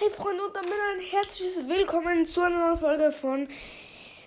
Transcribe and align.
Hey 0.00 0.08
Freunde 0.08 0.42
und 0.46 0.56
damit 0.56 0.72
ein 0.72 1.00
herzliches 1.00 1.68
Willkommen 1.68 2.24
zu 2.24 2.40
einer 2.40 2.58
neuen 2.58 2.78
Folge 2.78 3.12
von 3.12 3.46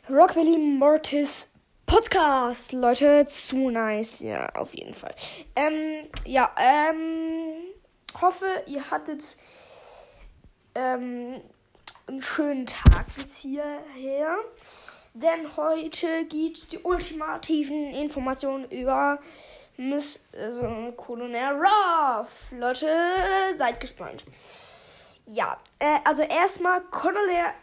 Rock 0.07 0.36
Valley 0.36 0.60
Mortis 0.60 1.49
Podcast. 1.88 2.73
Leute, 2.73 3.26
zu 3.28 3.71
nice. 3.71 4.20
Ja, 4.20 4.49
auf 4.49 4.75
jeden 4.75 4.94
Fall. 4.94 5.15
Ähm, 5.55 6.07
ja, 6.25 6.51
ähm, 6.59 7.55
hoffe, 8.21 8.46
ihr 8.67 8.91
hattet 8.91 9.36
ähm, 10.75 11.41
einen 12.05 12.21
schönen 12.21 12.68
Tag 12.68 13.08
bis 13.16 13.36
hierher. 13.38 14.38
Denn 15.16 15.58
heute 15.58 16.26
gibt 16.26 16.60
es 16.60 16.68
die 16.68 16.84
ultimativen 16.84 17.96
Informationen 17.96 18.70
über 18.70 19.18
Miss 19.78 20.28
äh, 20.34 20.92
Colonel 20.92 21.55
Ruff. 21.55 22.30
Leute, 22.52 22.96
seid 23.58 23.80
gespannt. 23.80 24.24
Ja, 25.26 25.58
äh, 25.80 26.00
also 26.04 26.21
erstmal 26.21 26.82
Colonel, 26.91 27.54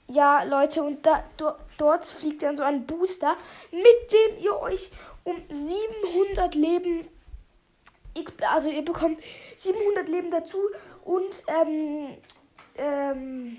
ja, 0.08 0.42
Leute, 0.44 0.82
und 0.82 1.04
da, 1.06 1.24
do, 1.36 1.52
dort 1.78 2.06
fliegt 2.06 2.42
dann 2.42 2.56
so 2.56 2.62
ein 2.62 2.86
Booster, 2.86 3.36
mit 3.70 4.12
dem 4.12 4.42
ihr 4.42 4.58
euch 4.60 4.90
um 5.24 5.36
700 5.48 6.54
Leben, 6.54 7.08
also 8.52 8.70
ihr 8.70 8.84
bekommt 8.84 9.18
700 9.56 10.08
Leben 10.08 10.30
dazu 10.30 10.58
und, 11.04 11.44
ähm, 11.48 12.16
ähm, 12.76 13.56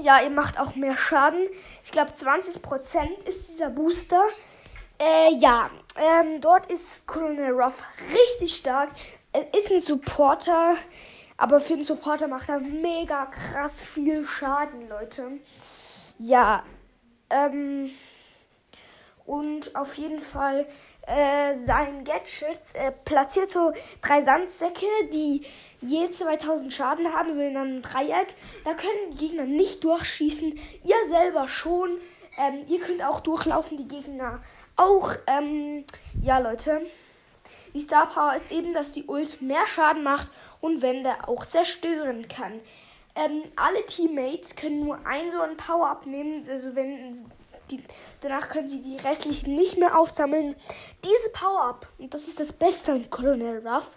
ja, 0.00 0.22
ihr 0.22 0.30
macht 0.30 0.58
auch 0.58 0.74
mehr 0.74 0.96
Schaden. 0.96 1.48
Ich 1.84 1.92
glaube, 1.92 2.12
20% 2.12 3.26
ist 3.26 3.48
dieser 3.48 3.70
Booster. 3.70 4.22
Äh, 4.98 5.34
ja, 5.38 5.70
ähm, 5.96 6.40
dort 6.40 6.70
ist 6.70 7.06
Colonel 7.06 7.52
Ruff 7.52 7.82
richtig 8.12 8.56
stark. 8.56 8.90
Er 9.32 9.52
ist 9.54 9.70
ein 9.70 9.80
Supporter. 9.80 10.76
Aber 11.36 11.60
für 11.60 11.74
den 11.74 11.84
Supporter 11.84 12.28
macht 12.28 12.48
er 12.48 12.60
mega 12.60 13.26
krass 13.26 13.80
viel 13.80 14.26
Schaden, 14.26 14.88
Leute. 14.88 15.38
Ja. 16.18 16.62
Ähm, 17.30 17.90
und 19.24 19.74
auf 19.76 19.94
jeden 19.94 20.20
Fall 20.20 20.66
äh, 21.06 21.54
sein 21.54 22.04
Gadgets 22.04 22.72
äh, 22.72 22.92
platziert 23.04 23.50
so 23.50 23.72
drei 24.02 24.20
Sandsäcke, 24.22 24.86
die 25.12 25.44
je 25.80 26.10
2000 26.10 26.72
Schaden 26.72 27.12
haben, 27.12 27.34
so 27.34 27.40
in 27.40 27.56
einem 27.56 27.82
Dreieck. 27.82 28.28
Da 28.64 28.74
können 28.74 29.12
die 29.12 29.18
Gegner 29.18 29.44
nicht 29.44 29.82
durchschießen. 29.84 30.52
Ihr 30.52 31.08
selber 31.08 31.48
schon. 31.48 31.98
Ähm, 32.38 32.64
ihr 32.68 32.80
könnt 32.80 33.04
auch 33.04 33.20
durchlaufen, 33.20 33.76
die 33.76 33.88
Gegner 33.88 34.42
auch. 34.76 35.12
Ähm, 35.26 35.84
ja, 36.22 36.38
Leute. 36.38 36.82
Die 37.74 37.80
Star 37.80 38.06
Power 38.06 38.34
ist 38.34 38.52
eben, 38.52 38.74
dass 38.74 38.92
die 38.92 39.04
Ult 39.04 39.40
mehr 39.40 39.66
Schaden 39.66 40.02
macht 40.02 40.30
und 40.60 40.82
Wände 40.82 41.14
auch 41.26 41.46
zerstören 41.46 42.28
kann. 42.28 42.60
Ähm, 43.14 43.42
alle 43.56 43.84
Teammates 43.86 44.56
können 44.56 44.84
nur 44.84 44.98
ein 45.06 45.30
so 45.30 45.40
ein 45.40 45.56
Power-Up 45.56 46.06
nehmen, 46.06 46.48
also 46.48 46.74
wenn 46.74 47.16
die, 47.70 47.82
danach 48.20 48.48
können 48.48 48.68
sie 48.68 48.82
die 48.82 48.96
restlichen 48.96 49.54
nicht 49.54 49.78
mehr 49.78 49.98
aufsammeln. 49.98 50.56
Diese 51.04 51.30
Power-Up, 51.32 51.86
und 51.98 52.12
das 52.14 52.28
ist 52.28 52.40
das 52.40 52.52
Beste 52.52 52.92
an 52.92 53.10
Colonel 53.10 53.66
Ruff, 53.66 53.90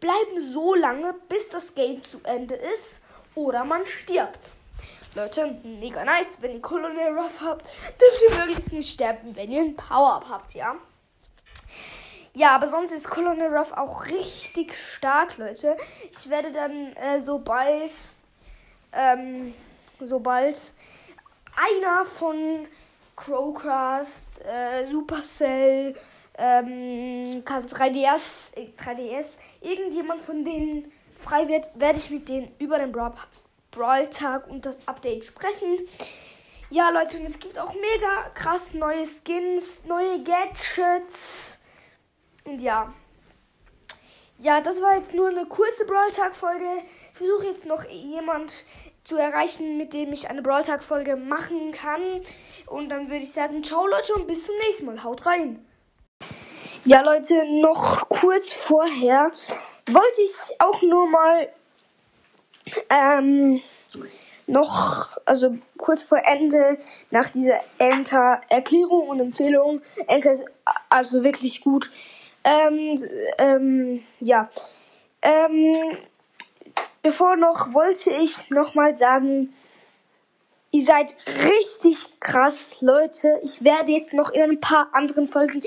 bleiben 0.00 0.52
so 0.52 0.74
lange, 0.74 1.14
bis 1.28 1.48
das 1.48 1.74
Game 1.74 2.02
zu 2.04 2.20
Ende 2.24 2.54
ist 2.54 3.00
oder 3.34 3.64
man 3.64 3.86
stirbt. 3.86 4.40
Leute, 5.14 5.58
mega 5.64 6.04
nice. 6.04 6.38
Wenn 6.40 6.52
ihr 6.52 6.62
Colonel 6.62 7.18
Ruff 7.18 7.40
habt, 7.40 7.64
dürft 8.00 8.22
ihr 8.28 8.38
wirklich 8.38 8.72
nicht 8.72 8.92
sterben, 8.92 9.34
wenn 9.34 9.50
ihr 9.50 9.62
ein 9.62 9.76
Power-Up 9.76 10.28
habt, 10.28 10.54
ja? 10.54 10.76
Ja, 12.32 12.54
aber 12.54 12.68
sonst 12.68 12.92
ist 12.92 13.10
Colonel 13.10 13.54
Ruff 13.54 13.72
auch 13.72 14.06
richtig 14.06 14.74
stark, 14.76 15.36
Leute. 15.38 15.76
Ich 16.12 16.30
werde 16.30 16.52
dann, 16.52 16.92
äh, 16.94 17.24
sobald, 17.24 17.90
ähm, 18.92 19.52
sobald 19.98 20.72
einer 21.56 22.04
von 22.04 22.68
Crowcast, 23.16 24.42
äh, 24.44 24.86
Supercell, 24.90 25.96
ähm, 26.38 27.42
3DS, 27.44 28.52
3DS, 28.76 29.38
äh, 29.60 29.72
irgendjemand 29.72 30.22
von 30.22 30.44
denen 30.44 30.90
frei 31.18 31.48
wird, 31.48 31.66
werde 31.74 31.98
ich 31.98 32.10
mit 32.10 32.28
denen 32.28 32.54
über 32.58 32.78
den 32.78 32.92
Brawl, 32.92 33.12
Brawl 33.72 34.08
Tag 34.08 34.48
und 34.48 34.64
das 34.64 34.78
Update 34.86 35.24
sprechen. 35.24 35.80
Ja, 36.70 36.90
Leute, 36.90 37.18
und 37.18 37.24
es 37.24 37.40
gibt 37.40 37.58
auch 37.58 37.74
mega 37.74 38.30
krass 38.34 38.72
neue 38.72 39.04
Skins, 39.04 39.80
neue 39.84 40.22
Gadgets. 40.22 41.59
Und 42.44 42.60
ja. 42.60 42.92
Ja, 44.38 44.60
das 44.60 44.80
war 44.80 44.96
jetzt 44.96 45.12
nur 45.12 45.28
eine 45.28 45.46
kurze 45.46 45.84
Brawl 45.84 46.10
Tag 46.10 46.34
Folge. 46.34 46.64
Ich 47.12 47.18
versuche 47.18 47.46
jetzt 47.46 47.66
noch 47.66 47.84
jemand 47.88 48.64
zu 49.04 49.16
erreichen, 49.16 49.76
mit 49.76 49.92
dem 49.92 50.12
ich 50.12 50.30
eine 50.30 50.40
Brawl 50.40 50.62
Tag 50.62 50.82
Folge 50.82 51.16
machen 51.16 51.72
kann. 51.72 52.00
Und 52.66 52.88
dann 52.88 53.10
würde 53.10 53.24
ich 53.24 53.32
sagen, 53.32 53.62
ciao 53.62 53.86
Leute 53.86 54.14
und 54.14 54.26
bis 54.26 54.46
zum 54.46 54.54
nächsten 54.66 54.86
Mal. 54.86 55.04
Haut 55.04 55.26
rein. 55.26 55.66
Ja, 56.84 57.02
Leute, 57.02 57.44
noch 57.60 58.08
kurz 58.08 58.52
vorher 58.52 59.30
wollte 59.86 60.22
ich 60.22 60.60
auch 60.60 60.80
nur 60.80 61.08
mal 61.08 61.48
ähm, 62.88 63.60
noch, 64.46 65.16
also 65.24 65.56
kurz 65.76 66.02
vor 66.02 66.18
Ende, 66.24 66.78
nach 67.10 67.28
dieser 67.28 67.60
Enker-Erklärung 67.78 69.08
und 69.08 69.20
Empfehlung. 69.20 69.82
Enker 70.06 70.32
ist 70.32 70.44
also 70.88 71.22
wirklich 71.24 71.60
gut. 71.60 71.90
Ähm, 72.44 72.96
ähm, 73.38 74.02
ja. 74.20 74.50
Ähm, 75.22 75.98
bevor 77.02 77.36
noch 77.36 77.74
wollte 77.74 78.10
ich 78.10 78.50
noch 78.50 78.74
mal 78.74 78.96
sagen, 78.96 79.52
ihr 80.70 80.84
seid 80.84 81.14
richtig 81.26 82.20
krass, 82.20 82.78
Leute. 82.80 83.40
Ich 83.42 83.64
werde 83.64 83.92
jetzt 83.92 84.12
noch 84.12 84.30
in 84.30 84.42
ein 84.42 84.60
paar 84.60 84.88
anderen 84.92 85.28
Folgen 85.28 85.62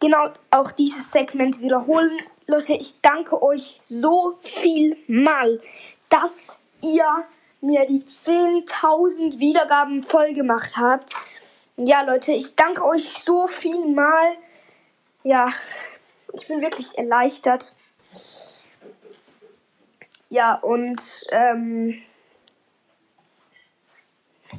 genau 0.00 0.28
auch 0.50 0.72
dieses 0.72 1.10
Segment 1.12 1.60
wiederholen. 1.60 2.16
Leute, 2.46 2.74
ich 2.74 3.00
danke 3.00 3.42
euch 3.42 3.80
so 3.88 4.36
viel 4.40 4.96
mal, 5.06 5.60
dass 6.08 6.60
ihr 6.82 7.06
mir 7.60 7.86
die 7.86 8.02
10.000 8.02 9.38
Wiedergaben 9.38 10.02
voll 10.02 10.32
gemacht 10.32 10.76
habt. 10.76 11.12
Ja, 11.76 12.02
Leute, 12.02 12.32
ich 12.32 12.56
danke 12.56 12.84
euch 12.84 13.04
so 13.24 13.46
viel 13.46 13.86
mal. 13.86 14.36
Ja, 15.22 15.48
ich 16.32 16.46
bin 16.46 16.60
wirklich 16.60 16.96
erleichtert. 16.96 17.74
Ja, 20.28 20.54
und 20.54 21.02
ähm, 21.30 22.00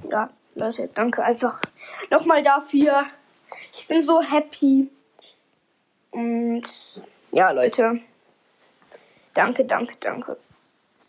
ja, 0.10 0.30
Leute, 0.56 0.90
danke 0.94 1.24
einfach 1.24 1.62
nochmal 2.10 2.42
dafür. 2.42 3.06
Ich 3.74 3.88
bin 3.88 4.02
so 4.02 4.22
happy. 4.22 4.90
Und 6.12 6.64
ja, 7.32 7.52
Leute, 7.52 8.02
danke, 9.34 9.66
danke, 9.66 9.96
danke. 10.00 10.38